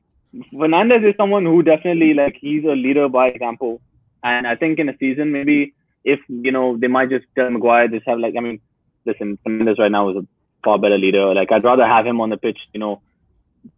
[0.54, 3.82] Fernandes is someone who definitely like he's a leader by example.
[4.24, 5.74] And I think in a season maybe
[6.04, 8.60] if you know they might just tell Maguire just have like I mean,
[9.06, 10.28] listen, Fernandes right now is a
[10.64, 11.34] far better leader.
[11.34, 13.02] Like I'd rather have him on the pitch, you know,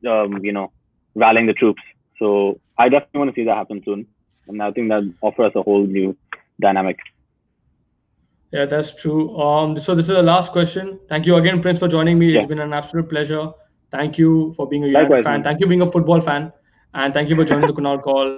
[0.10, 0.72] um, you know,
[1.16, 1.82] rallying the troops.
[2.18, 4.08] So I definitely want to see that happen soon.
[4.48, 6.16] And I think that offers a whole new
[6.62, 6.98] dynamic.
[8.52, 9.36] Yeah, that's true.
[9.40, 11.00] Um, so this is the last question.
[11.10, 12.36] Thank you again, Prince, for joining me.
[12.36, 12.46] It's Yeah.
[12.46, 13.50] been an absolute pleasure.
[13.92, 15.42] Thank you for being a United Likewise, fan.
[15.42, 15.44] man.
[15.44, 16.52] Thank you for being a football fan,
[16.94, 18.34] and thank you for joining the Kunal call.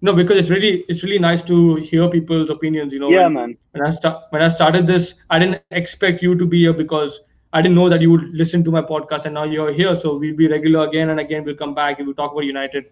[0.00, 2.92] No, because it's really it's really nice to hear people's opinions.
[2.92, 3.56] You know, Yeah, when, man.
[3.72, 7.04] when I start when I started this, I didn't expect you to be here because
[7.40, 9.94] I didn't know that you would listen to my podcast, and now you're here.
[9.94, 11.44] So we'll be regular again and again.
[11.44, 12.86] We'll come back and we'll talk about United.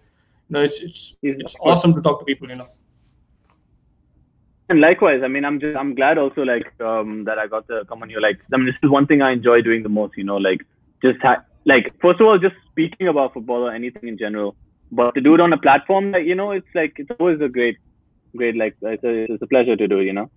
[0.51, 2.49] Know, it's it's it's awesome to talk to people.
[2.49, 2.69] You know.
[4.69, 7.85] And likewise, I mean, I'm just I'm glad also like um that I got to
[7.87, 8.21] come on here.
[8.21, 10.17] Like, I mean, this is one thing I enjoy doing the most.
[10.17, 10.65] You know, like
[11.03, 14.57] just ha- like first of all, just speaking about football or anything in general.
[14.93, 17.49] But to do it on a platform, like you know, it's like it's always a
[17.49, 17.79] great,
[18.37, 20.01] great like it's a it's a pleasure to do.
[20.01, 20.31] You know.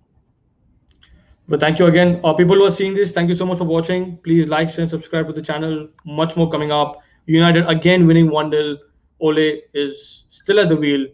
[1.48, 2.20] But thank you again.
[2.22, 4.18] Uh, people who are seeing this, thank you so much for watching.
[4.18, 5.88] Please like, share, and subscribe to the channel.
[6.04, 7.00] Much more coming up.
[7.24, 8.76] United again winning 1 0.
[9.20, 11.06] Ole is still at the wheel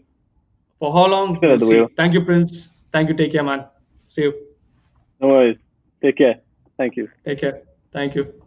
[0.78, 1.36] For how long?
[1.36, 1.88] Spin at the wheel.
[1.96, 2.68] Thank you, Prince.
[2.92, 3.14] Thank you.
[3.14, 3.66] Take care, man.
[4.08, 4.34] See you.
[5.20, 5.56] No worries.
[6.02, 6.40] Take care.
[6.76, 7.08] Thank you.
[7.24, 7.62] Take care.
[7.92, 8.43] Thank you.